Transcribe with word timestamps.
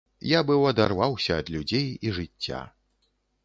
Я 0.29 0.39
быў 0.49 0.63
адарваўся 0.71 1.37
ад 1.43 1.53
людзей 1.57 1.87
і 2.09 2.17
жыцця. 2.19 2.67